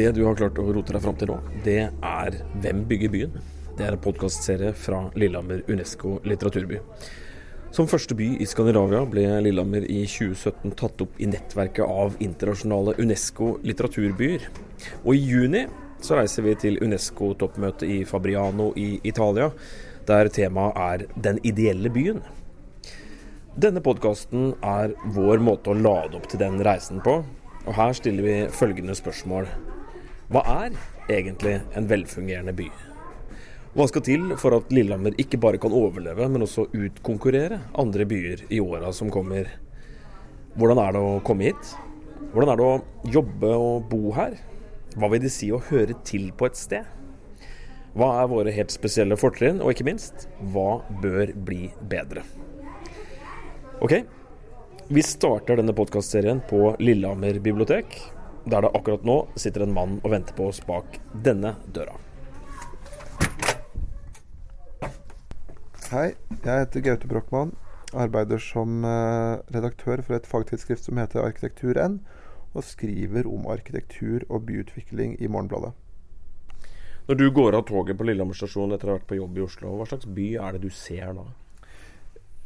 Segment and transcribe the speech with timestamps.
[0.00, 3.34] Det du har klart å rote deg fram til nå, det er Hvem bygger byen?
[3.76, 6.78] Det er en podkastserie fra Lillehammer Unesco litteraturby.
[7.76, 12.94] Som første by i Skandinavia ble Lillehammer i 2017 tatt opp i nettverket av internasjonale
[13.02, 14.46] Unesco litteraturbyer.
[15.02, 15.66] Og i juni
[16.00, 19.50] så reiser vi til Unesco-toppmøtet i Fabriano i Italia,
[20.08, 22.22] der temaet er Den ideelle byen.
[23.52, 27.18] Denne podkasten er vår måte å lade opp til den reisen på,
[27.66, 29.50] og her stiller vi følgende spørsmål.
[30.30, 30.74] Hva er
[31.10, 32.68] egentlig en velfungerende by?
[33.74, 38.44] Hva skal til for at Lillehammer ikke bare kan overleve, men også utkonkurrere andre byer
[38.46, 39.48] i åra som kommer?
[40.54, 41.72] Hvordan er det å komme hit?
[42.30, 44.38] Hvordan er det å jobbe og bo her?
[44.94, 46.86] Hva vil det si å høre til på et sted?
[47.98, 52.22] Hva er våre helt spesielle fortrinn, og ikke minst, hva bør bli bedre?
[53.82, 53.98] Ok,
[54.94, 57.98] vi starter denne podkastserien på Lillehammer bibliotek
[58.50, 61.96] der det akkurat nå sitter en mann og venter på oss bak denne døra.
[65.90, 66.12] Hei,
[66.44, 67.54] jeg heter Gaute Brochmann.
[67.90, 71.96] Arbeider som eh, redaktør for et fagtidsskrift som heter Arkitektur-N,
[72.54, 75.72] og skriver om arkitektur og byutvikling i Morgenbladet.
[77.08, 79.42] Når du går av toget på Lillehammer stasjon etter å ha vært på jobb i
[79.42, 81.26] Oslo, hva slags by er det du ser da?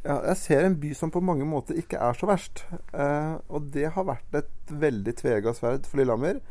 [0.05, 2.61] Ja, jeg ser en by som på mange måter ikke er så verst.
[2.93, 6.43] Eh, og det har vært et veldig tvega sverd for Lillehammer.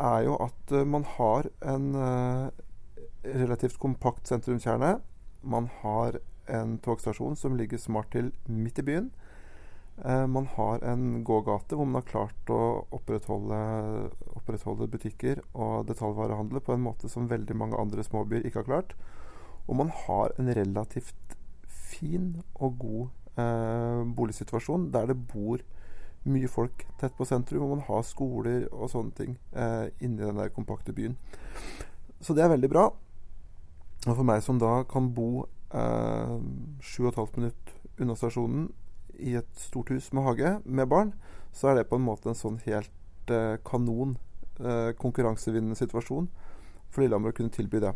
[0.00, 2.48] Er jo at uh, man har en uh,
[3.24, 4.94] relativt kompakt sentrumskjerne.
[5.42, 6.16] Man har
[6.48, 9.10] en togstasjon som ligger smart til midt i byen.
[10.04, 12.60] Eh, man har en gågate hvor man har klart å
[12.96, 13.58] opprettholde,
[14.32, 18.96] opprettholde butikker og detaljvarehandel på en måte som veldig mange andre småbyer ikke har klart.
[19.68, 21.36] Og man har en relativt
[21.90, 23.02] fin og god
[23.40, 25.62] eh, boligsituasjon der det bor
[26.28, 30.40] mye folk tett på sentrum, og man har skoler og sånne ting eh, inni den
[30.40, 31.16] der kompakte byen.
[32.20, 32.90] Så det er veldig bra.
[34.06, 36.36] Og for meg som da kan bo eh,
[36.84, 38.68] sju og et halvt minutt unna stasjonen
[39.20, 41.14] i et stort hus med hage med barn,
[41.52, 44.16] så er det på en måte en sånn helt eh, kanon
[44.60, 46.30] eh, konkurransevinnende situasjon
[46.90, 47.92] for Lillehammer å kunne tilby det.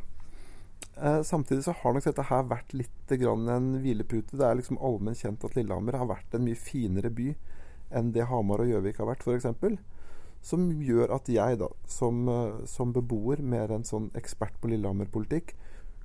[0.97, 4.37] Eh, samtidig så har nok dette her vært litt en hvilepute.
[4.37, 7.34] Det er liksom allmenn kjent at Lillehammer har vært en mye finere by
[7.94, 9.78] enn det Hamar og Gjøvik har vært, f.eks.
[10.44, 15.55] Som gjør at jeg, da, som, eh, som beboer, mer enn sånn ekspert på Lillehammer-politikk,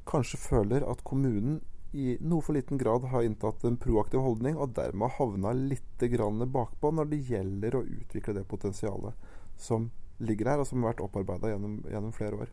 [0.09, 1.61] kanskje føler at kommunen
[1.93, 6.91] i noe for liten grad har inntatt en proaktiv holdning, og dermed havna litt bakpå
[6.93, 9.13] når det gjelder å utvikle det potensialet
[9.57, 9.89] som
[10.19, 12.49] ligger her, og som har vært opparbeida gjennom, gjennom flere år.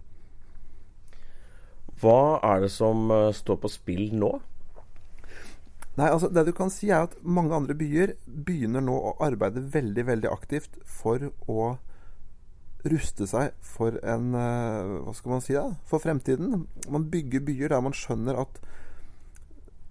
[2.01, 4.35] Hva er det som uh, står på spill nå?
[5.97, 9.65] Nei, altså Det du kan si er at mange andre byer begynner nå å arbeide
[9.73, 11.77] veldig veldig aktivt for å
[12.87, 15.71] ruste seg for en uh, Hva skal man si da?
[15.89, 16.67] For fremtiden.
[16.93, 18.61] Man bygger byer der man skjønner at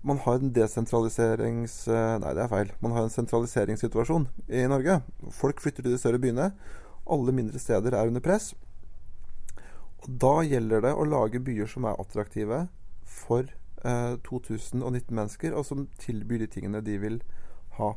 [0.05, 1.79] man har en desentraliserings...
[1.89, 2.69] Uh, nei, det er feil.
[2.85, 4.99] Man har en sentraliseringssituasjon i Norge.
[5.33, 6.51] Folk flytter til de større byene.
[7.09, 8.51] Alle mindre steder er under press.
[10.05, 12.67] Da gjelder det å lage byer som er attraktive
[13.09, 13.47] for
[13.81, 17.17] eh, 2019 mennesker, og som tilbyr de tingene de vil
[17.79, 17.95] ha.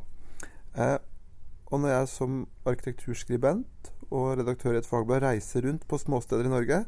[0.73, 0.97] Eh,
[1.69, 6.53] og når jeg som arkitekturskribent og redaktør i et fagblad reiser rundt på småsteder i
[6.53, 6.81] Norge,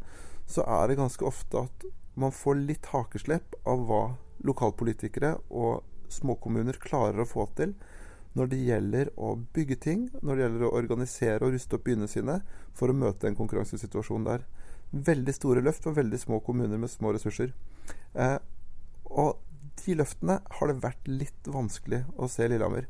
[0.49, 1.85] så er det ganske ofte at
[2.17, 4.03] man får litt hakeslepp av hva
[4.41, 7.75] lokalpolitikere og småkommuner klarer å få til
[8.33, 12.09] når det gjelder å bygge ting, når det gjelder å organisere og ruste opp byene
[12.09, 12.39] sine
[12.73, 14.47] for å møte en konkurransesituasjon der
[14.91, 17.53] veldig store løft for veldig små kommuner med små ressurser.
[18.13, 18.37] Eh,
[19.11, 19.39] og
[19.81, 22.87] de løftene har det vært litt vanskelig å se Lillehammer.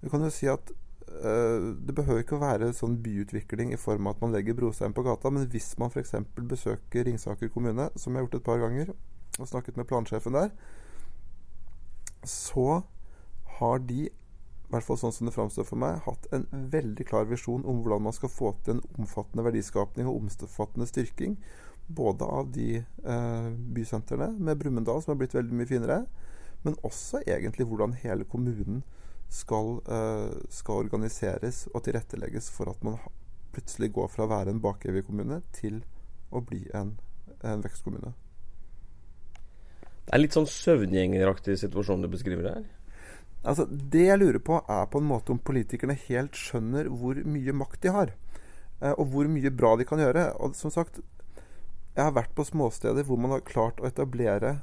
[0.00, 4.08] Du kan jo si at eh, det behøver ikke å være sånn byutvikling i form
[4.08, 6.14] av at man legger brostein på gata, men hvis man f.eks.
[6.38, 8.94] besøker Ringsaker kommune, som jeg har gjort et par ganger,
[9.38, 10.54] og snakket med plansjefen der,
[12.26, 12.82] så
[13.58, 14.08] har de
[14.70, 17.80] i hvert fall sånn som det framstår for meg, hatt en veldig klar visjon om
[17.82, 21.34] hvordan man skal få til en omfattende verdiskapning og omfattende styrking.
[21.90, 25.98] Både av de eh, bysentrene med Brumunddal, som har blitt veldig mye finere,
[26.62, 28.84] men også egentlig hvordan hele kommunen
[29.26, 33.02] skal, eh, skal organiseres og tilrettelegges for at man
[33.50, 35.82] plutselig går fra å være en bakevig kommune til
[36.30, 36.94] å bli en,
[37.42, 38.14] en vekstkommune.
[40.06, 42.70] Det er litt sånn søvngjengeraktig situasjon du beskriver her?
[43.40, 47.54] Altså, det jeg lurer på, er på en måte om politikerne helt skjønner hvor mye
[47.56, 48.12] makt de har.
[48.80, 50.26] Eh, og hvor mye bra de kan gjøre.
[50.44, 51.00] Og som sagt,
[51.96, 54.58] jeg har vært på småsteder hvor man har klart å etablere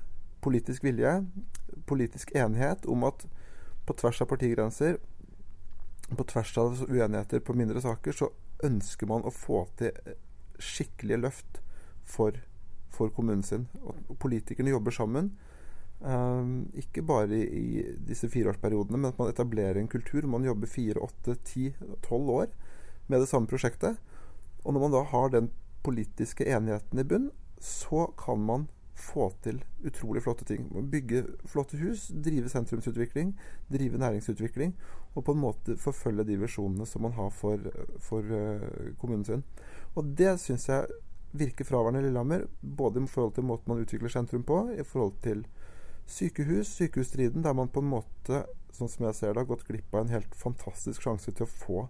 [0.46, 1.20] politisk vilje,
[1.90, 3.26] politisk enighet om at
[3.88, 5.00] på tvers av partigrenser,
[6.08, 8.30] på tvers av uenigheter på mindre saker, så
[8.64, 9.92] ønsker man å få til
[10.58, 11.60] skikkelige løft
[12.08, 12.38] for,
[12.94, 13.68] for kommunen sin.
[13.84, 15.34] Og politikerne jobber sammen.
[16.00, 20.28] Um, ikke bare i, i disse fireårsperiodene, men at man etablerer en kultur.
[20.30, 21.72] Man jobber fire, åtte, ti,
[22.06, 22.52] tolv år
[23.08, 23.98] med det samme prosjektet.
[24.64, 25.52] Og når man da har den
[25.86, 27.32] politiske enigheten i bunn,
[27.64, 28.68] så kan man
[28.98, 30.68] få til utrolig flotte ting.
[30.92, 33.36] Bygge flotte hus, drive sentrumsutvikling,
[33.70, 34.74] drive næringsutvikling,
[35.16, 37.62] og på en måte forfølge de visjonene som man har for,
[38.02, 39.46] for uh, kommunen sin.
[39.96, 40.90] Og det syns jeg
[41.38, 45.14] virker fraværende i Lillehammer, både i forhold til måten man utvikler sentrum på, i forhold
[45.22, 45.46] til
[46.08, 48.44] sykehus, sykehusstriden, der man på en måte,
[48.76, 51.52] sånn som jeg ser det, har gått glipp av en helt fantastisk sjanse til å
[51.52, 51.88] få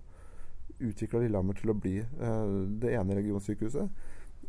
[0.78, 3.94] utvikla Lillehammer til å bli eh, det ene regionsykehuset.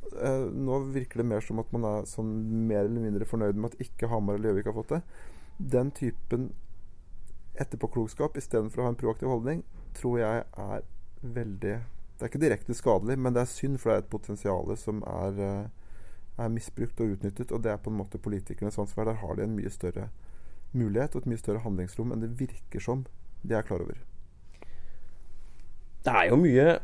[0.09, 2.33] Eh, nå virker det mer som at man er sånn
[2.69, 5.03] mer eller mindre fornøyd med at ikke Hamar eller Gjøvik har fått det.
[5.59, 6.51] Den typen
[7.59, 9.65] etterpåklokskap istedenfor å ha en proaktiv holdning,
[9.99, 10.85] tror jeg er
[11.19, 11.79] veldig
[12.19, 15.05] Det er ikke direkte skadelig, men det er synd, for det er et potensial som
[15.07, 15.78] er uh,
[16.39, 19.09] er misbrukt og utnyttet, og det er på en måte politikernes ansvar.
[19.11, 20.09] Der har de en mye større
[20.77, 23.07] mulighet og et mye større handlingsrom enn det virker som
[23.43, 23.99] de er klar over.
[26.05, 26.79] Det er jo mye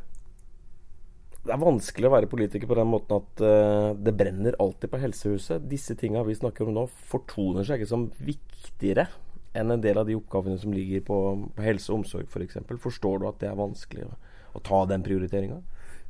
[1.44, 5.00] Det er vanskelig å være politiker på den måten at uh, det brenner alltid på
[5.02, 5.66] helsehuset.
[5.68, 9.10] Disse tinga vi snakker om nå, fortoner seg ikke som viktigere
[9.52, 11.18] enn en del av de oppgavene som ligger på,
[11.52, 12.32] på helse og omsorg f.eks.
[12.32, 12.80] for eksempel.
[12.80, 14.16] Forstår du at det er vanskelig å,
[14.56, 15.60] å ta den prioriteringa?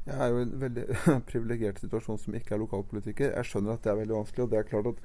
[0.05, 0.85] Jeg er jo i en veldig
[1.31, 3.33] privilegert situasjon som ikke er lokalpolitiker.
[3.33, 5.01] Jeg skjønner at det er veldig vanskelig, og det er klart at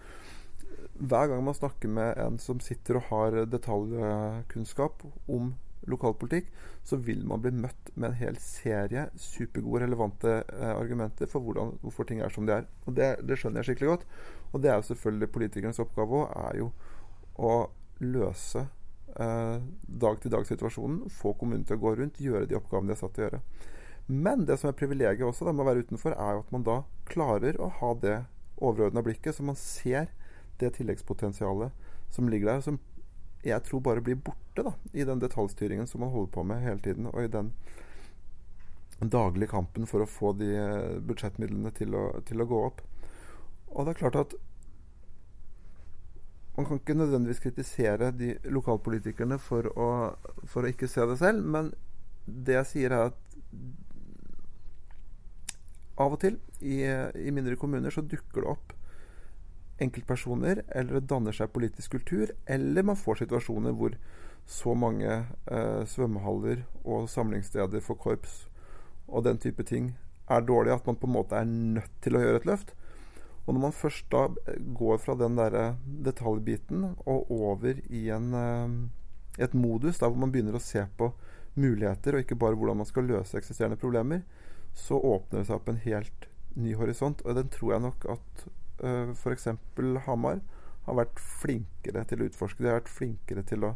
[0.99, 5.53] hver gang man snakker med en som sitter og har detaljkunnskap om
[5.87, 6.49] lokalpolitikk,
[6.83, 11.77] så vil man bli møtt med en hel serie supergode, relevante eh, argumenter for hvordan,
[11.83, 12.67] hvorfor ting er som de er.
[12.85, 14.05] Og det, det, skjønner jeg skikkelig godt.
[14.51, 16.69] Og det er jo selvfølgelig politikernes oppgave òg, er jo
[17.39, 17.55] å
[18.03, 18.65] løse
[19.15, 19.57] eh,
[20.03, 21.05] dag-til-dag-situasjonen.
[21.13, 23.43] Få kommunen til å gå rundt, gjøre de oppgavene de er satt til å gjøre.
[24.11, 26.63] Men det som er privilegiet også da, med å være utenfor, er jo at man
[26.65, 26.79] da
[27.09, 28.15] klarer å ha det
[28.57, 30.09] overordna blikket, så man ser
[30.57, 32.79] det tilleggspotensialet som ligger der, som
[33.45, 36.81] jeg tror bare blir borte da, i den detaljstyringen som man holder på med hele
[36.83, 37.53] tiden, og i den
[38.99, 42.81] daglige kampen for å få de eh, budsjettmidlene til å, til å gå opp.
[43.69, 44.33] Og det er klart at
[46.57, 49.91] man kan ikke nødvendigvis kritisere de lokalpolitikerne for å,
[50.49, 51.71] for å ikke se det selv, men
[52.25, 53.25] det jeg sier, er at
[55.99, 58.75] av og til i, i, mindre kommuner så dukker det opp
[59.79, 63.95] enkeltpersoner, eller det danner seg politisk kultur, eller man får situasjoner hvor
[64.49, 68.41] så mange eh, svømmehaller og samlingssteder for korps
[69.07, 69.93] og den type ting
[70.29, 72.73] er dårlige at man på en måte er nødt til å gjøre et løft.
[73.45, 74.27] Og når man først da
[74.77, 75.57] går fra den der
[76.05, 81.11] detaljbiten og over i en, eh, et modus der hvor man begynner å se på
[81.55, 84.21] muligheter, og ikke bare hvordan man skal løse eksisterende problemer,
[84.73, 86.29] så åpner det seg opp en helt
[86.59, 87.21] ny horisont.
[87.25, 88.45] Og den tror jeg nok at
[88.83, 89.49] uh, f.eks.
[90.07, 90.41] Hamar
[90.87, 92.63] har vært flinkere til å utforske.
[92.63, 93.75] De har vært flinkere til å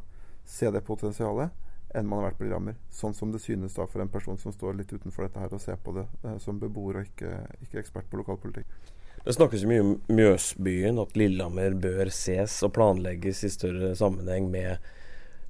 [0.49, 1.53] se det potensialet
[1.93, 2.79] enn man har vært på Lillehammer.
[2.91, 5.61] Sånn som det synes da for en person som står litt utenfor dette her og
[5.61, 8.91] ser på det uh, som beboer og ikke, ikke ekspert på lokalpolitikk.
[9.23, 14.49] Det snakkes jo mye om Mjøsbyen, at Lillehammer bør ses og planlegges i større sammenheng
[14.51, 14.83] med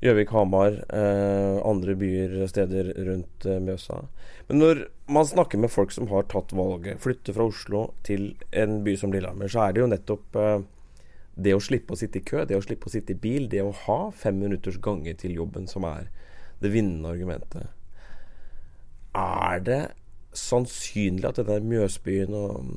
[0.04, 4.02] Gjøvik, Hamar, eh, andre byer, steder rundt eh, Mjøsa.
[4.50, 8.82] Men når man snakker med folk som har tatt valget, flytte fra Oslo til en
[8.84, 10.66] by som Lillehammer, så er det jo nettopp eh,
[11.48, 13.64] det å slippe å sitte i kø, det å slippe å sitte i bil, det
[13.64, 16.12] å ha fem minutters gange til jobben som er
[16.60, 17.72] det vinnende argumentet.
[19.16, 19.82] Er det
[20.36, 22.76] sannsynlig at denne Mjøsbyen og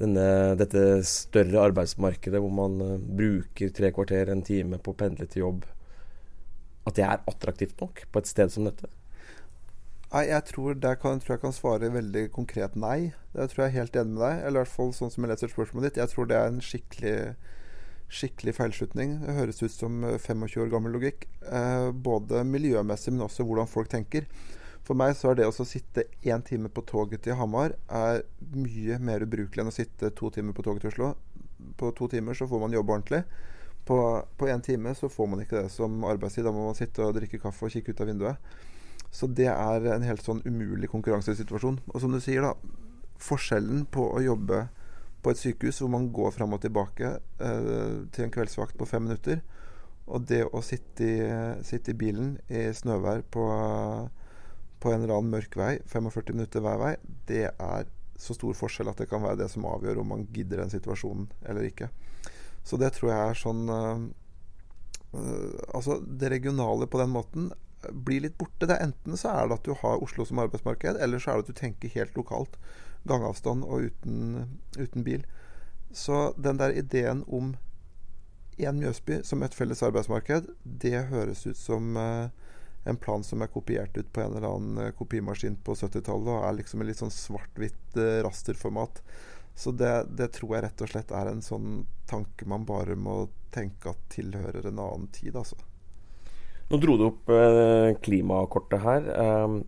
[0.00, 0.26] denne,
[0.58, 5.44] dette større arbeidsmarkedet hvor man uh, bruker tre kvarter, en time på å pendle til
[5.44, 5.64] jobb,
[6.84, 8.90] at det er attraktivt nok på et sted som dette?
[10.14, 13.10] Nei, jeg tror, kan, tror jeg kan svare veldig konkret nei.
[13.34, 14.42] Det tror jeg er helt enig med deg.
[14.44, 16.02] Eller i hvert fall sånn som jeg leser spørsmålet ditt.
[16.04, 17.14] Jeg tror det er en skikkelig,
[18.20, 19.16] skikkelig feilslutning.
[19.24, 21.26] Det høres ut som 25 år gammel logikk.
[21.48, 24.28] Eh, både miljømessig, men også hvordan folk tenker.
[24.86, 28.22] For meg så er det å sitte én time på toget til Hamar er
[28.54, 31.14] mye mer ubrukelig enn å sitte to timer på toget til Oslo.
[31.80, 33.24] På to timer så får man jobbe ordentlig.
[33.84, 36.46] På én time så får man ikke det som arbeidstid.
[36.46, 38.54] Da må man sitte og drikke kaffe og kikke ut av vinduet.
[39.14, 41.82] Så det er en helt sånn umulig konkurransesituasjon.
[41.92, 42.54] Og som du sier, da.
[43.24, 44.64] Forskjellen på å jobbe
[45.24, 49.06] på et sykehus hvor man går fram og tilbake eh, til en kveldsvakt på fem
[49.06, 49.40] minutter,
[50.04, 51.14] og det å sitte i,
[51.64, 53.44] sitte i bilen i snøvær på,
[54.82, 56.92] på, en eller annen mørk vei, 45 minutter hver vei,
[57.30, 57.88] det er
[58.20, 61.30] så stor forskjell at det kan være det som avgjør om man gidder den situasjonen
[61.48, 61.88] eller ikke.
[62.64, 64.04] Så det tror jeg er sånn uh,
[65.14, 67.52] Altså, det regionale på den måten
[67.92, 68.66] blir litt borte.
[68.66, 71.38] Det er Enten så er det at du har Oslo som arbeidsmarked, eller så er
[71.38, 72.56] det at du tenker helt lokalt.
[73.06, 75.22] Gangavstand og uten, uten bil.
[75.94, 77.54] Så den der ideen om
[78.58, 82.32] én Mjøsby som et felles arbeidsmarked, det høres ut som eh,
[82.84, 86.46] en plan som er kopiert ut på en eller annen eh, kopimaskin på 70-tallet og
[86.48, 89.02] er liksom en litt sånn svart-hvitt eh, rasterformat.
[89.54, 93.28] Så det, det, tror jeg rett og slett er en sånn tanke man bare må
[93.54, 95.56] tenke at tilhører en annen tid, altså.
[96.70, 99.06] Nå dro du opp eh, klimakortet her.
[99.14, 99.62] Um,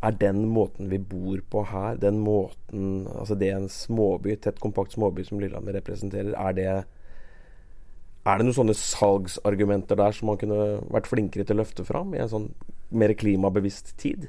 [0.00, 4.94] er den måten vi bor på her, den måten Altså det en småby, tett, kompakt
[4.96, 6.70] småby som Lillehammer representerer, er det
[8.28, 12.12] er det noen sånne salgsargumenter der som man kunne vært flinkere til å løfte fram
[12.14, 12.50] i en sånn
[12.92, 14.28] mer klimabevisst tid?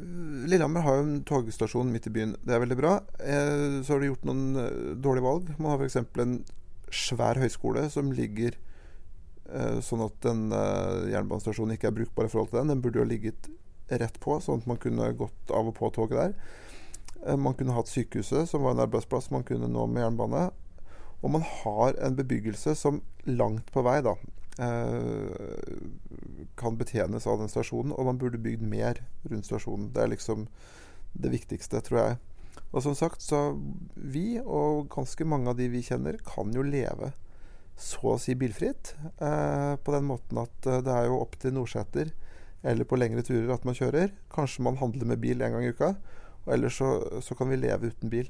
[0.00, 2.32] Lillehammer har jo en togstasjon midt i byen.
[2.44, 2.94] Det er veldig bra.
[3.20, 5.52] Eh, så har de gjort noen eh, dårlige valg.
[5.58, 5.98] Man har f.eks.
[6.24, 6.38] en
[6.90, 10.48] svær høyskole som ligger eh, sånn at den
[11.12, 12.72] jernbanestasjonen ikke er brukbar i forhold til den.
[12.74, 13.50] Den burde jo ha ligget
[13.90, 17.36] rett på, sånn at man kunne gått av og på toget der.
[17.36, 20.46] Man kunne hatt sykehuset, som var en arbeidsplass man kunne nå med jernbane.
[21.20, 24.14] Og man har en bebyggelse som langt på vei da,
[26.60, 28.98] kan betjenes av den stasjonen, og man burde bygd mer
[29.30, 29.92] rundt stasjonen.
[29.94, 30.48] Det er liksom
[31.14, 32.18] det viktigste, tror jeg.
[32.70, 33.54] Og som sagt, så
[33.94, 37.12] vi, og ganske mange av de vi kjenner, kan jo leve
[37.80, 38.94] så å si bilfritt.
[39.18, 42.12] Eh, på den måten at eh, det er jo opp til Nordseter
[42.60, 44.12] eller på lengre turer at man kjører.
[44.32, 45.94] Kanskje man handler med bil en gang i uka.
[46.44, 46.92] Og ellers så,
[47.24, 48.28] så kan vi leve uten bil.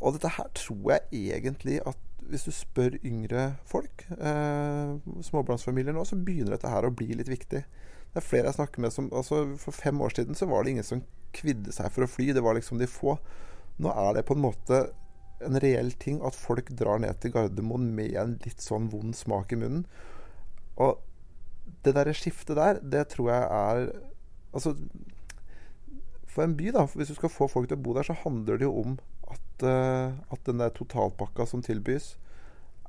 [0.00, 1.98] Og dette her tror jeg egentlig at
[2.30, 7.30] hvis du spør yngre folk, eh, småbarnsfamilier nå, så begynner dette her å bli litt
[7.30, 7.62] viktig.
[8.10, 10.72] Det er flere jeg snakker med som altså For fem år siden så var det
[10.74, 11.02] ingen som
[11.36, 12.32] kvidde seg for å fly.
[12.34, 13.18] Det var liksom de få.
[13.78, 14.80] Nå er det på en måte
[15.40, 19.54] en reell ting at folk drar ned til Gardermoen med en litt sånn vond smak
[19.54, 19.86] i munnen.
[20.80, 20.98] Og
[21.84, 23.90] det derre skiftet der, det tror jeg er
[24.50, 24.72] Altså
[26.26, 28.58] For en by, da, hvis du skal få folk til å bo der, så handler
[28.58, 28.96] det jo om
[29.60, 32.16] at, uh, at den der totalpakka som tilbys,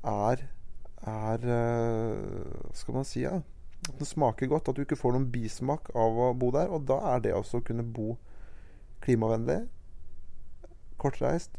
[0.04, 0.42] er,
[1.06, 3.40] er uh, Skal man si ja,
[3.88, 4.68] at den smaker godt.
[4.68, 6.70] At du ikke får noen bismak av å bo der.
[6.70, 8.16] Og da er det også å kunne bo
[9.02, 9.64] klimavennlig,
[10.96, 11.56] kortreist,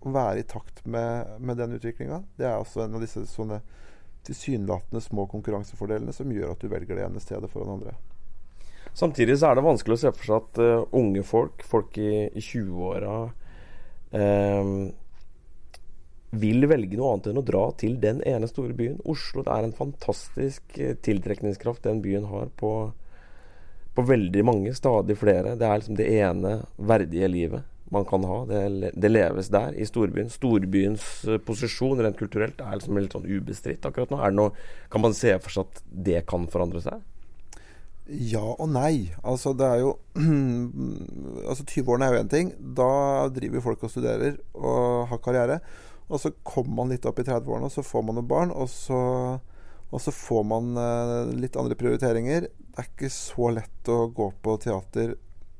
[0.00, 2.22] og være i takt med, med den utviklinga.
[2.38, 3.60] Det er også en av disse sånne
[4.26, 7.92] tilsynelatende små konkurransefordelene som gjør at du velger det ene stedet foran andre.
[8.96, 12.30] Samtidig så er det vanskelig å se for seg at uh, unge folk, folk i,
[12.32, 13.45] i 20-åra, Ehm,
[16.40, 18.98] vil velge noe annet enn å dra til den ene store byen.
[19.08, 22.72] Oslo det er en fantastisk eh, tiltrekningskraft den byen har på,
[23.94, 25.56] på veldig mange, stadig flere.
[25.58, 28.40] Det er liksom det ene verdige livet man kan ha.
[28.50, 30.30] Det, det leves der, i storbyen.
[30.32, 34.22] Storbyens eh, posisjon rent kulturelt er liksom litt sånn ubestridt akkurat nå.
[34.36, 34.56] Noe,
[34.92, 37.04] kan man se for seg at det kan forandre seg?
[38.06, 39.10] Ja og nei.
[39.26, 39.96] Altså, det er jo
[41.56, 42.48] Altså, 20-årene er jo én ting.
[42.76, 45.60] Da driver folk og studerer og har karriere.
[46.10, 48.68] Og så kommer man litt opp i 30-årene, og så får man noen barn, og
[48.70, 48.98] så,
[49.90, 52.46] og så får man eh, litt andre prioriteringer.
[52.52, 55.16] Det er ikke så lett å gå på teater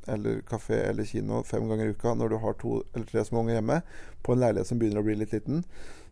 [0.06, 3.40] eller kafé eller kino fem ganger i uka når du har to eller tre små
[3.42, 3.80] unger hjemme,
[4.22, 5.64] på en leilighet som begynner å bli litt liten.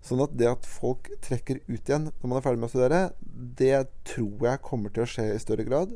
[0.02, 3.04] Sånn at det at folk trekker ut igjen når man er ferdig med å studere,
[3.60, 5.94] det tror jeg kommer til å skje i større grad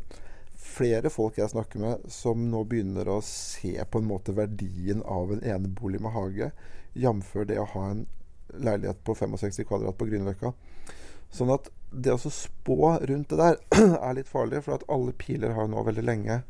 [0.58, 5.32] flere folk jeg snakker med, som nå begynner å se på en måte verdien av
[5.32, 6.50] en enebolig med hage,
[6.98, 7.34] jf.
[7.46, 8.06] det å ha en
[8.48, 10.52] leilighet på 65 kvadrat på Grünerløkka.
[11.30, 13.58] Sånn at det å spå rundt det der
[14.08, 16.40] er litt farlig, for at alle piler har nå veldig lenge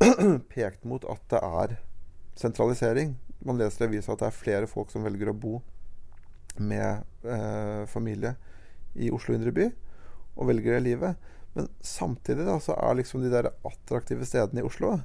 [0.52, 1.78] pekt mot at det er
[2.36, 3.16] sentralisering.
[3.44, 5.58] Man leser i avisa at det er flere folk som velger å bo
[6.56, 8.36] med eh, familie
[8.96, 9.66] i Oslo indre by,
[10.36, 11.32] og velger det livet.
[11.56, 14.98] Men samtidig da, så er liksom de der attraktive stedene i Oslo,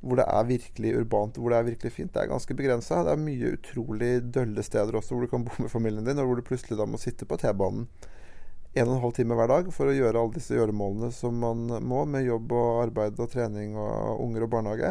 [0.00, 3.02] hvor det er virkelig urbant, hvor det er virkelig fint, det er ganske begrensa.
[3.04, 6.30] Det er mye utrolig dølle steder også hvor du kan bo med familien din, og
[6.30, 7.88] hvor du plutselig da må sitte på T-banen
[8.76, 11.64] en og en halv time hver dag for å gjøre alle disse gjøremålene som man
[11.80, 14.90] må, med jobb og arbeid og trening og unger og barnehage.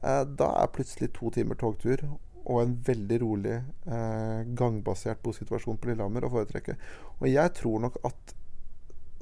[0.00, 2.00] Eh, da er plutselig to timer togtur
[2.44, 3.58] og en veldig rolig,
[3.88, 6.76] eh, gangbasert bosituasjon på Lillehammer å foretrekke.
[7.20, 8.34] Og jeg tror nok at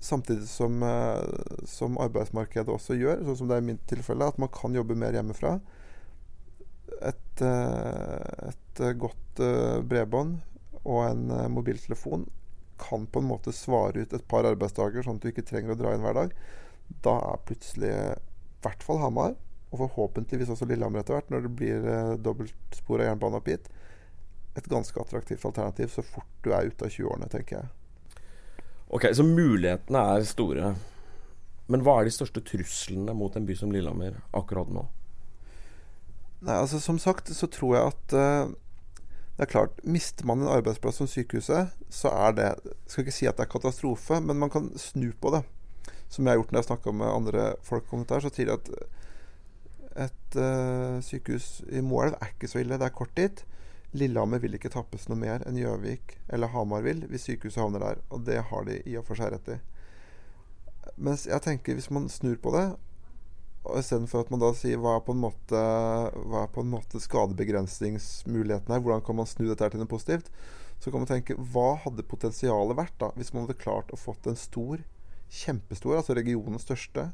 [0.03, 1.23] Samtidig som, eh,
[1.65, 4.97] som, arbeidsmarkedet også gjør, sånn som det er i mitt tilfelle, at man kan jobbe
[4.99, 5.61] mer hjemmefra.
[7.07, 10.41] Et, eh, et godt eh, bredbånd
[10.83, 12.27] og en mobiltelefon
[12.83, 15.79] kan på en måte svare ut et par arbeidsdager, sånn at du ikke trenger å
[15.79, 16.35] dra inn hver dag.
[17.07, 18.17] Da er plutselig i
[18.65, 19.37] hvert fall Hamar,
[19.71, 21.87] og forhåpentligvis også Lillehammer etter hvert, når det blir
[22.27, 23.71] dobbeltspor av jernbane opp hit,
[24.59, 27.71] et ganske attraktivt alternativ så fort du er ute av 20-årene, tenker jeg.
[28.93, 30.75] Ok, Så mulighetene er store.
[31.73, 34.83] Men hva er de største truslene mot en by som Lillehammer akkurat nå?
[36.43, 38.53] Nei, altså Som sagt så tror jeg at uh,
[39.39, 42.49] det er klart, Mister man en arbeidsplass som sykehuset, så er det
[42.85, 45.41] Skal ikke si at det er katastrofe, men man kan snu på det.
[46.13, 48.21] Som jeg har gjort når jeg snakka med andre folk om dette.
[48.21, 48.69] Så sier de at
[50.05, 52.77] et uh, sykehus i Moelv er ikke så ille.
[52.77, 53.45] Det er kort dit.
[53.93, 58.01] Lillehammer vil ikke tappes noe mer enn Gjøvik eller Hamar vil hvis sykehuset havner der.
[58.13, 59.59] Og det har de i og for seg rett i.
[60.97, 62.67] Mens jeg tenker hvis man snur på det,
[63.63, 65.59] og istedenfor at man da sier hva er på en måte,
[66.27, 70.33] hva er på en måte skadebegrensningsmuligheten her, hvordan kan man snu dette til noe positivt,
[70.83, 74.27] så kan man tenke hva hadde potensialet vært da hvis man hadde klart å fått
[74.27, 74.83] en stor,
[75.33, 77.13] kjempestor, altså regionens største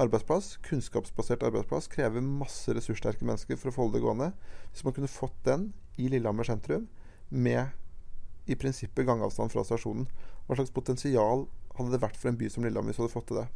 [0.00, 4.30] arbeidsplass, kunnskapsbasert arbeidsplass, krever masse ressurssterke mennesker for å få det gående.
[4.70, 6.86] Hvis man kunne fått den i Lillehammer sentrum
[7.30, 7.72] med
[8.50, 10.08] i prinsippet gangavstand fra stasjonen,
[10.46, 13.28] hva slags potensial hadde det vært for en by som Lillehammer hvis du hadde fått
[13.30, 13.48] til det?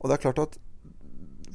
[0.00, 0.58] Og det er klart at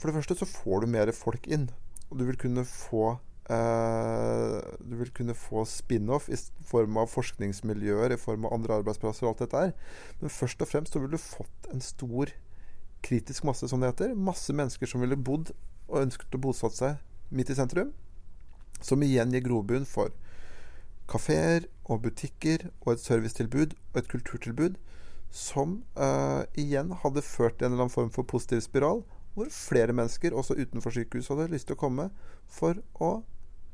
[0.01, 1.67] for det første så får du mer folk inn.
[2.09, 3.17] Og du vil kunne få
[3.53, 9.27] eh, Du vil kunne få spin-off i form av forskningsmiljøer, i form av andre arbeidsplasser
[9.27, 9.75] og alt dette her.
[10.23, 12.33] Men først og fremst så ville du fått en stor
[13.05, 14.15] kritisk masse, som det heter.
[14.15, 15.53] Masse mennesker som ville bodd
[15.89, 17.93] og ønsket å bosatt seg midt i sentrum.
[18.81, 20.13] Som igjen gir grobunn for
[21.11, 24.77] kafeer og butikker og et servicetilbud og et kulturtilbud
[25.31, 29.03] som uh, igjen hadde ført til en eller annen form for positiv spiral,
[29.33, 32.09] hvor flere mennesker, også utenfor sykehus, hadde lyst til å komme
[32.51, 33.21] for å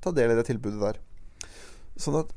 [0.06, 1.00] ta del i det tilbudet der.
[1.98, 2.34] Sånn at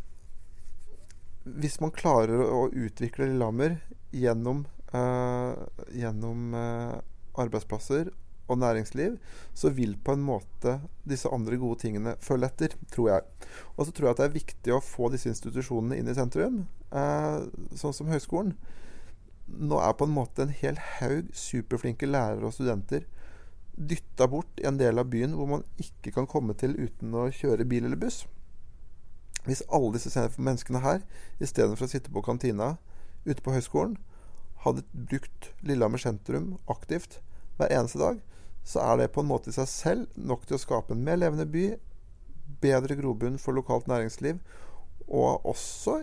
[1.44, 3.76] hvis man klarer å utvikle Lillehammer
[4.16, 6.98] gjennom, gjennom uh,
[7.38, 8.10] arbeidsplasser
[8.50, 9.14] og næringsliv,
[9.54, 13.48] så vil på en måte disse andre gode tingene følge etter, tror jeg.
[13.76, 16.64] Og så tror jeg at det er viktig å få disse institusjonene inn i sentrum,
[16.90, 17.46] uh,
[17.78, 18.56] sånn som høyskolen
[19.50, 23.06] nå er på en måte en hel haug superflinke lærere og studenter
[23.90, 27.30] dytta bort i en del av byen hvor man ikke kan komme til uten å
[27.34, 28.24] kjøre bil eller buss.
[29.46, 31.00] Hvis alle disse menneskene her,
[31.40, 32.74] istedenfor å sitte på kantina
[33.24, 33.96] ute på høyskolen,
[34.64, 37.20] hadde brukt Lillehammer sentrum aktivt
[37.58, 38.20] hver eneste dag,
[38.64, 41.20] så er det på en måte i seg selv nok til å skape en mer
[41.20, 41.66] levende by,
[42.60, 44.40] bedre grobunn for lokalt næringsliv,
[45.08, 46.02] og også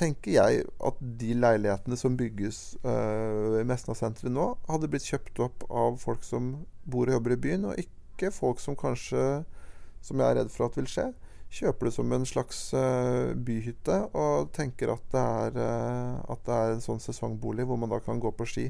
[0.00, 5.66] tenker jeg at de leilighetene som bygges øh, i Mesna-senteret nå, hadde blitt kjøpt opp
[5.68, 6.54] av folk som
[6.88, 9.42] bor og jobber i byen, og ikke folk som kanskje,
[10.02, 11.10] som jeg er redd for at vil skje,
[11.52, 16.56] kjøper det som en slags uh, byhytte og tenker at det, er, uh, at det
[16.56, 18.66] er en sånn sesongbolig hvor man da kan gå på ski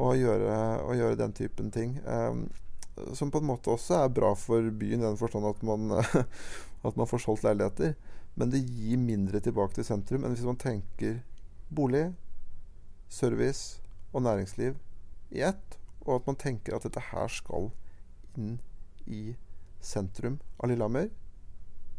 [0.00, 1.96] og gjøre, og gjøre den typen ting.
[2.06, 2.48] Um,
[3.14, 5.90] som på en måte også er bra for byen i den forstand at man,
[6.86, 7.94] at man får solgt leiligheter.
[8.38, 11.20] Men det gir mindre tilbake til sentrum enn hvis man tenker
[11.70, 12.10] bolig,
[13.10, 13.80] service
[14.12, 14.76] og næringsliv
[15.34, 15.78] i ett.
[16.06, 17.70] Og at man tenker at dette her skal
[18.38, 18.58] inn
[19.06, 19.34] i
[19.82, 21.10] sentrum av Lillehammer,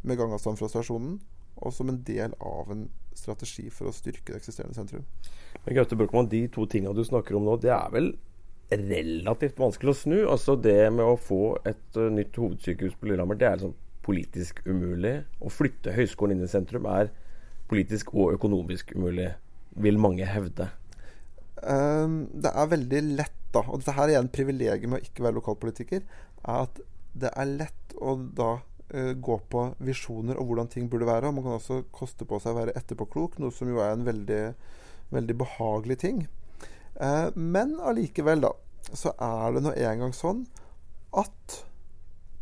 [0.02, 1.20] med gangavstand fra stasjonen,
[1.62, 5.04] og som en del av en strategi for å styrke det eksisterende sentrum.
[5.64, 8.12] Men Gaute Brochmann, De to tinga du snakker om nå, det er vel
[8.72, 10.18] relativt vanskelig å snu?
[10.32, 14.62] Altså Det med å få et uh, nytt hovedsykehus på Lillehammer, det er liksom politisk
[14.66, 15.20] umulig.
[15.38, 17.12] Å flytte høyskolen inn i sentrum er
[17.70, 19.30] politisk og økonomisk umulig,
[19.80, 20.68] vil mange hevde.
[21.62, 25.24] Um, det er veldig lett, da, og dette her er en privilegium med å ikke
[25.24, 26.02] være lokalpolitiker,
[26.42, 26.80] er at
[27.12, 28.56] det er lett å da
[28.94, 31.28] uh, gå på visjoner og hvordan ting burde være.
[31.28, 34.06] og Man kan også koste på seg å være etterpåklok, noe som jo er en
[34.06, 34.42] veldig,
[35.14, 36.26] veldig behagelig ting.
[36.96, 38.52] Uh, men allikevel, da,
[38.92, 40.44] så er det nå engang sånn
[41.16, 41.62] at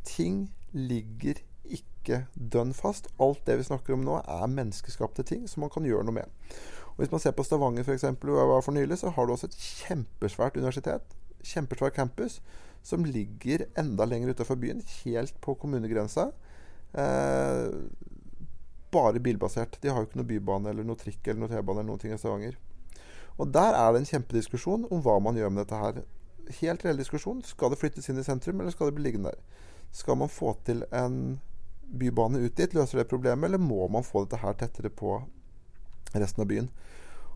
[0.06, 1.38] ting ligger
[1.70, 3.10] ikke dønn fast.
[3.22, 6.54] Alt det vi snakker om nå, er menneskeskapte ting som man kan gjøre noe med.
[6.94, 9.32] Og Hvis man ser på Stavanger f.eks., hvor jeg var for nylig, så har du
[9.34, 11.14] også et kjempesvært universitet.
[11.46, 12.40] Kjempesvær campus
[12.82, 16.30] som ligger enda lenger utafor byen, helt på kommunegrensa.
[16.92, 17.68] Eh,
[18.90, 19.78] bare bilbasert.
[19.80, 22.14] De har jo ikke noe bybane eller noe trikk eller noe T-bane eller noen ting
[22.14, 22.56] i Stavanger.
[23.40, 26.02] Og der er det en kjempediskusjon om hva man gjør med dette her.
[26.60, 27.44] Helt reell diskusjon.
[27.46, 29.68] Skal det flyttes inn i sentrum, eller skal det bli liggende der?
[29.94, 31.38] Skal man få til en
[31.90, 35.20] bybane ut dit, løser det problemet, eller må man få dette her tettere på
[36.14, 36.68] resten av byen?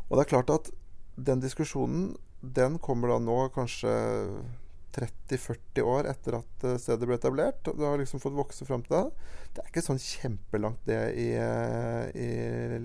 [0.08, 0.70] Og det er klart at
[1.16, 3.94] den diskusjonen den kommer da nå kanskje
[4.94, 7.62] 30-40 år etter at eh, stedet ble etablert.
[7.66, 9.30] Det har liksom fått vokse fram til det.
[9.54, 12.28] Det er ikke sånn kjempelangt det i, eh, i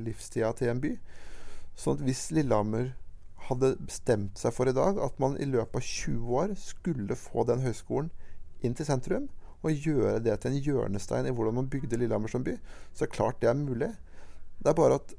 [0.02, 0.96] livstida til en by.
[1.80, 2.94] Sånn at hvis Lillehammer
[3.50, 7.46] hadde bestemt seg for i dag at man i løpet av 20 år skulle få
[7.50, 8.12] den høyskolen
[8.66, 12.46] inn til sentrum, og gjøre det til en hjørnestein i hvordan man bygde Lillehammer som
[12.46, 12.56] by,
[12.96, 13.90] så er klart det er mulig.
[14.60, 15.16] Det er bare at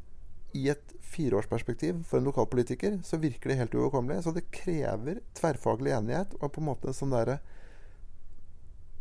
[0.56, 4.22] i et fireårsperspektiv for en lokalpolitiker, så virker det helt uoverkommelig.
[4.24, 7.40] Så det krever tverrfaglig enighet og på en måte en sånn derre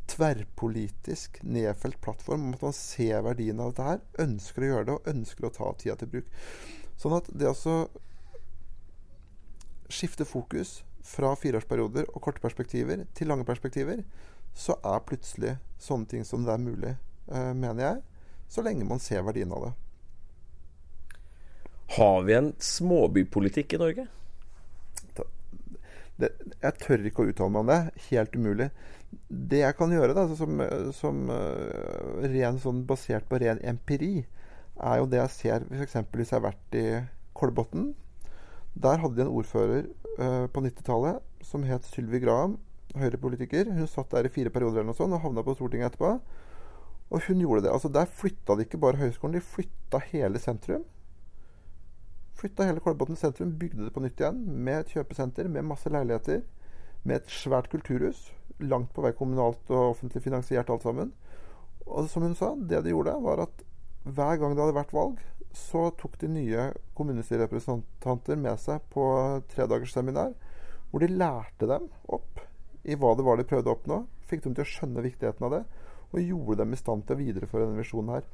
[0.10, 4.96] tverrpolitisk nedfelt plattform om at man ser verdien av dette her, ønsker å gjøre det
[4.98, 6.32] og ønsker å ta tida til bruk.
[7.00, 7.76] Sånn at det å
[9.90, 14.04] skifte fokus fra fireårsperioder og korte perspektiver til lange perspektiver,
[14.54, 16.96] så er plutselig sånne ting som det er mulig,
[17.32, 18.02] eh, mener jeg,
[18.50, 19.74] så lenge man ser verdien av det.
[21.96, 24.08] Har vi en småbypolitikk i Norge?
[26.20, 26.28] Det,
[26.60, 27.80] jeg tør ikke å uttale meg om det.
[28.10, 28.68] Helt umulig.
[29.30, 30.60] Det jeg kan gjøre, da, som,
[30.94, 34.26] som uh, ren, sånn basert på ren empiri,
[34.80, 35.98] er jo det jeg ser f.eks.
[36.14, 36.86] hvis jeg har vært i
[37.40, 37.94] Kolbotn.
[38.80, 39.88] Der hadde de en ordfører
[40.20, 42.60] uh, på 90-tallet som het Sylvi Graham,
[43.00, 43.72] høyrepolitiker.
[43.80, 46.14] Hun satt der i fire perioder eller noe sånt, og havna på Stortinget etterpå.
[47.10, 47.74] Og hun gjorde det.
[47.74, 50.86] altså Der flytta de ikke bare høyskolen, de flytta hele sentrum.
[52.40, 56.46] Flytta hele Kolbotn sentrum, bygde det på nytt igjen med et kjøpesenter, med masse leiligheter,
[57.04, 58.30] med et svært kulturhus.
[58.64, 61.12] Langt på vei kommunalt og offentlig finansiert alt sammen.
[61.84, 63.66] Og som hun sa, det de gjorde, var at
[64.08, 65.20] hver gang det hadde vært valg,
[65.52, 69.04] så tok de nye kommunestyrerepresentanter med seg på
[69.52, 70.32] tredagersseminar,
[70.92, 72.40] hvor de lærte dem opp
[72.88, 74.00] i hva det var de prøvde å oppnå.
[74.30, 75.64] Fikk dem til å skjønne viktigheten av det,
[76.14, 78.30] og gjorde dem i stand til å videreføre denne visjonen her.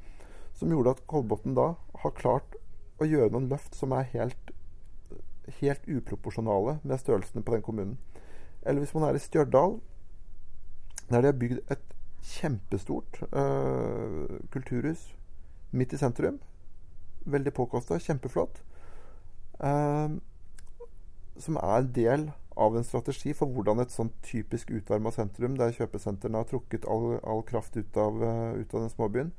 [0.55, 1.71] Som gjorde at Kolbotn da
[2.03, 2.53] har klart
[2.99, 4.53] å gjøre noen løft som er helt,
[5.60, 7.97] helt uproporsjonale med størrelsen på den kommunen.
[8.65, 9.79] Eller hvis man er i Stjørdal,
[11.10, 11.91] der de har bygd et
[12.25, 15.12] kjempestort øh, kulturhus
[15.71, 16.39] midt i sentrum.
[17.25, 18.63] Veldig påkosta, kjempeflott.
[19.62, 20.17] Øh,
[21.38, 25.75] som er en del av en strategi for hvordan et sånn typisk utvarma sentrum, der
[25.75, 29.34] kjøpesentrene har trukket all, all kraft ut av, uh, ut av den småbyen,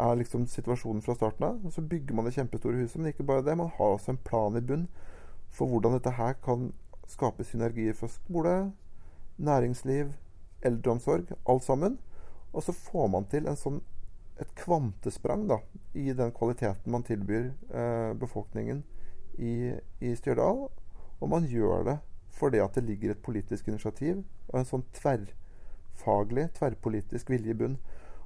[0.00, 1.70] er liksom situasjonen fra starten av.
[1.70, 3.56] Så bygger man det kjempestore huset, men ikke bare det.
[3.58, 4.88] Man har også en plan i bunn
[5.54, 6.72] for hvordan dette her kan
[7.08, 8.72] skape synergier for skole,
[9.38, 10.14] næringsliv,
[10.62, 11.98] eldreomsorg, alt sammen.
[12.52, 13.82] Og så får man til sånn,
[14.40, 15.60] et kvantesprang da,
[15.94, 18.82] i den kvaliteten man tilbyr eh, befolkningen
[19.38, 20.66] i, i Stjørdal.
[21.20, 21.98] Og man gjør det
[22.34, 27.76] fordi at det ligger et politisk initiativ og en sånn tverrfaglig, tverrpolitisk vilje i bunn.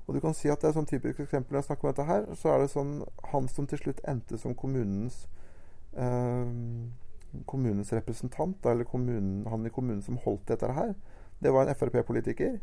[0.08, 2.08] Og du kan si at det er sånn typisk eksempel når jeg snakker om dette
[2.08, 2.94] her, så er det sånn
[3.32, 5.26] Han som til slutt endte som kommunens
[5.92, 6.48] eh,
[7.44, 10.94] kommunens representant, eller kommunen, han i kommunen som holdt dette her,
[11.44, 12.56] det var en Frp-politiker.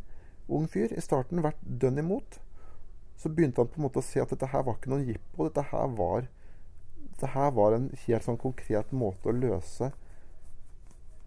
[0.47, 0.93] Ung fyr.
[0.93, 2.39] I starten vært dønn imot.
[3.15, 5.45] Så begynte han på en måte å se at dette her var ikke noen jippo.
[5.47, 6.27] Dette her var,
[7.13, 9.93] dette her var en helt sånn konkret måte å løse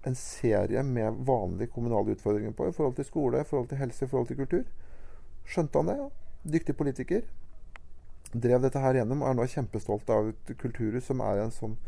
[0.07, 4.05] en serie med vanlige kommunale utfordringer på i forhold til skole, i forhold til helse,
[4.05, 4.69] i forhold til kultur.
[5.49, 5.99] Skjønte han det?
[6.59, 7.27] Dyktig politiker.
[8.33, 11.79] Drev dette her gjennom er nå kjempestolt av et kulturhus som er i en sånn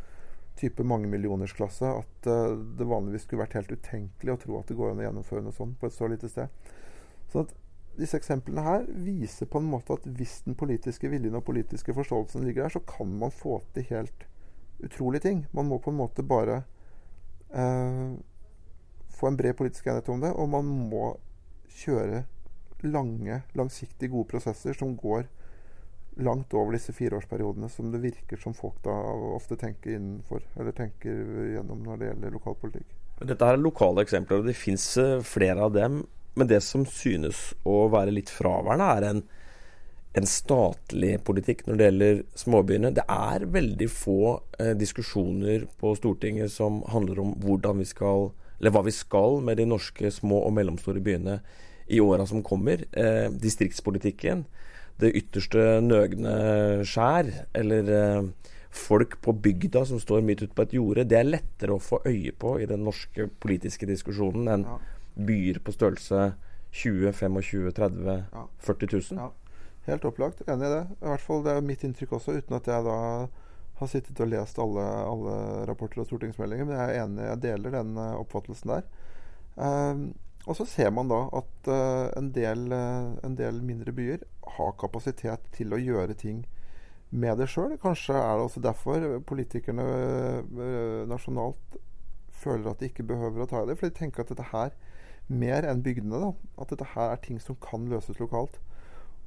[0.60, 4.92] type mangemillionersklasse at uh, det vanligvis skulle vært helt utenkelig å tro at det går
[4.92, 6.72] an å gjennomføre noe sånt på et så lite sted.
[7.32, 7.54] Sånn at
[8.00, 12.44] disse eksemplene her viser på en måte at hvis den politiske viljen og politiske forståelsen
[12.46, 14.26] ligger der, så kan man få til helt
[14.80, 15.44] utrolige ting.
[15.56, 16.62] Man må på en måte bare
[17.52, 18.16] uh,
[19.12, 21.14] få en bred politisk enighet om det, og man må
[21.82, 22.24] kjøre
[22.86, 25.26] lange, langsiktige, gode prosesser som går
[26.20, 28.94] langt over disse fireårsperiodene som det virker som folk da
[29.34, 31.20] ofte tenker innenfor, eller tenker
[31.54, 32.96] gjennom når det gjelder lokalpolitikk.
[33.20, 36.00] Dette er lokale eksempler, og det fins eh, flere av dem.
[36.38, 39.22] Men det som synes å være litt fraværende, er en,
[40.16, 42.92] en statlig politikk når det gjelder småbyene.
[42.96, 44.20] Det er veldig få
[44.58, 49.60] eh, diskusjoner på Stortinget som handler om hvordan vi skal, eller hva vi skal med
[49.60, 51.40] de norske små og mellomstore byene
[51.90, 52.84] i åra som kommer.
[52.92, 54.44] Eh, distriktspolitikken,
[55.00, 56.34] det ytterste nøgne
[56.86, 58.28] skjær, eller eh,
[58.70, 62.00] folk på bygda som står midt ute på et jorde, det er lettere å få
[62.06, 64.78] øye på i den norske politiske diskusjonen enn ja.
[65.26, 66.30] byer på størrelse
[66.70, 68.46] 20 25 30 ja.
[68.62, 69.18] 40 000.
[69.18, 69.30] Ja.
[69.88, 70.42] Helt opplagt.
[70.46, 70.82] Enig i det.
[71.00, 72.96] I hvert fall Det er mitt inntrykk også, uten at jeg da
[73.80, 76.68] har sittet og lest alle, alle rapporter og stortingsmeldinger.
[76.68, 78.84] Men jeg er enig, jeg deler den uh, oppfattelsen der.
[79.56, 80.10] Um,
[80.48, 84.24] og så ser man da at uh, en, del, uh, en, del, mindre byer
[84.56, 86.46] har kapasitet til å gjøre ting
[87.10, 87.76] med det sjøl.
[87.82, 91.76] Kanskje er det også derfor politikerne uh, nasjonalt
[92.40, 93.76] føler at de ikke behøver å ta i det.
[93.76, 94.72] For de tenker at dette her,
[95.28, 96.30] mer enn bygdene, da,
[96.62, 98.56] at dette her er ting som kan løses lokalt.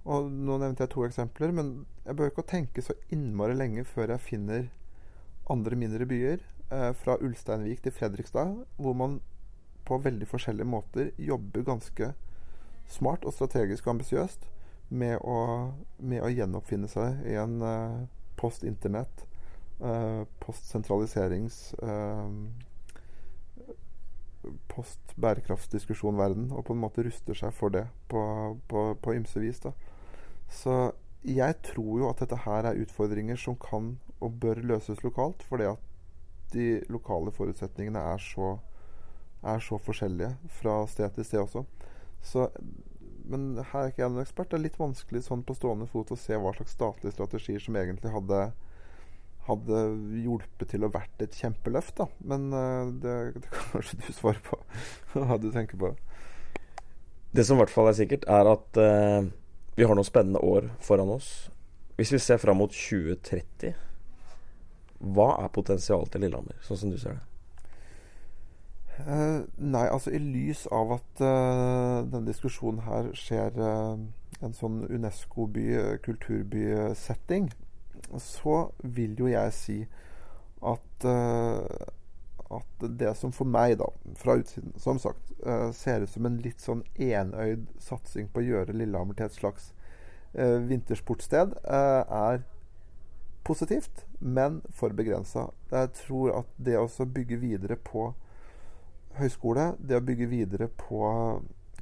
[0.04, 1.76] Og Nå nevnte jeg to eksempler, men
[2.08, 4.65] jeg bør ikke tenke så innmari lenge før jeg finner
[5.52, 6.41] andre mindre byer,
[6.97, 9.19] fra Ulsteinvik til Fredrikstad, hvor man
[9.88, 12.13] på veldig forskjellige måter jobber ganske
[12.89, 14.50] smart og strategisk og ambisiøst
[14.89, 15.19] med,
[15.98, 18.04] med, å gjenoppfinne seg i en uh,
[18.39, 19.26] post internett
[19.82, 22.30] uh, post-sentraliserings uh,
[24.74, 28.22] post-bærekraftsdiskusjon-verden, og på en måte ruster seg for det på,
[28.67, 29.62] på, på ymse vis.
[30.52, 30.76] Så
[31.24, 35.69] jeg tror jo at dette her er utfordringer som kan og bør løses lokalt, fordi
[35.72, 35.89] at
[36.54, 38.58] de lokale forutsetningene er så,
[39.43, 41.63] er så forskjellige fra sted til sted også.
[42.23, 42.47] Så,
[43.29, 44.51] men her er ikke jeg noen ekspert.
[44.51, 47.79] Det er litt vanskelig sånn på stående fot å se hva slags statlige strategier som
[47.79, 48.45] egentlig hadde
[49.47, 49.79] hadde
[50.23, 52.08] hjulpet til å vært et kjempeløft, da.
[52.23, 54.60] Men uh, det, det, kan kanskje du svare på
[55.19, 55.91] hva du tenker på.
[57.34, 59.25] Det som i hvert fall er sikkert, er at uh,
[59.75, 61.49] vi har noen spennende år foran oss.
[61.97, 63.75] Hvis vi ser fram mot 2030,
[65.13, 67.33] hva er potensialet til Lillehammer, sånn som du ser det?
[68.99, 73.97] Uh, nei, altså i lys av at uh, denne diskusjonen her skjer uh,
[74.45, 75.65] en sånn UNESCO-by,
[76.06, 77.49] kulturby-setting,
[78.21, 79.77] så vil jo jeg si
[80.62, 81.89] at, uh,
[82.53, 85.32] at det som for meg, da, fra utsiden, som sagt,
[85.75, 89.71] ser ut som en litt sånn enøyd satsing på å gjøre Lillehammer til et slags
[90.34, 92.45] vintersportsted, er
[93.43, 95.49] positivt, men for begrensa.
[95.71, 98.12] Jeg tror at det å bygge videre på
[99.19, 101.04] høyskole, det å bygge videre på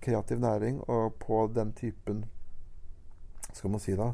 [0.02, 2.26] kreativ næring og på den typen
[3.54, 4.14] Skal man si da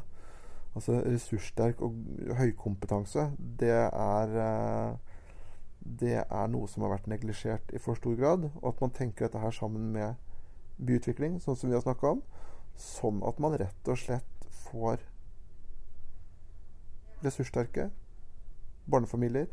[0.76, 1.94] Altså ressurssterk og
[2.38, 4.96] høykompetanse, det er eh,
[6.00, 8.48] det er noe som har vært neglisjert i for stor grad.
[8.60, 10.18] Og at man tenker dette her sammen med
[10.78, 12.22] byutvikling, sånn som vi har snakka om.
[12.78, 15.02] Sånn at man rett og slett får
[17.24, 17.88] ressurssterke
[18.86, 19.48] barnefamilier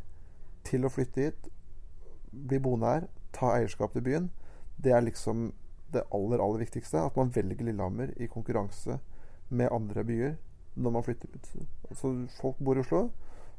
[0.66, 1.48] til å flytte hit,
[2.30, 4.30] bli boende her, ta eierskap til byen.
[4.82, 5.50] Det er liksom
[5.92, 7.04] det aller, aller viktigste.
[7.04, 8.98] At man velger Lillehammer i konkurranse
[9.48, 10.34] med andre byer
[10.76, 11.52] når man flytter ut.
[11.96, 13.08] Så folk bor i Oslo.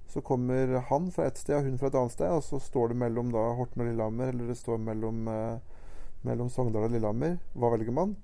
[0.08, 2.94] Så kommer han fra et sted og hun fra et annet sted, og så står
[2.94, 5.82] det mellom da, Horten og Lillehammer, eller det står mellom, eh,
[6.24, 7.36] mellom Sogndal og Lillehammer.
[7.54, 8.16] Hva velger man?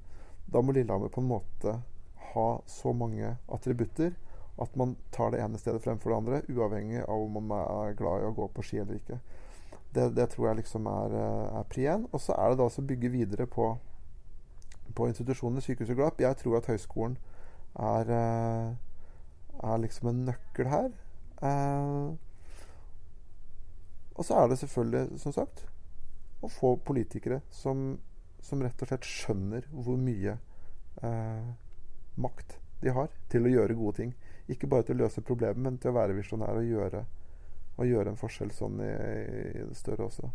[0.48, 1.82] Da må Lillehammer på en måte
[2.34, 4.14] ha så mange attributter
[4.62, 8.22] at man tar det ene stedet fremfor det andre, uavhengig av om man er glad
[8.22, 9.20] i å gå på ski eller ikke.
[9.94, 12.08] Det, det tror jeg liksom er, eh, er pri én.
[12.12, 13.70] Og så er det da å bygge videre på,
[14.96, 16.22] på institusjonene, sykehus og Glap.
[16.22, 17.18] Jeg tror at høyskolen
[17.80, 18.74] er, eh,
[19.72, 20.90] er liksom en nøkkel her.
[21.44, 22.16] Eh,
[24.14, 25.66] og så er det selvfølgelig, som sagt,
[26.44, 27.98] å få politikere som,
[28.44, 30.38] som rett og slett skjønner hvor mye
[31.02, 31.48] eh,
[32.20, 34.14] makt de har til å gjøre gode ting.
[34.52, 37.06] Ikke bare til å løse problemet, men til å være visjonær og gjøre,
[37.78, 38.92] og gjøre en forskjell sånn i,
[39.60, 40.30] i det større også.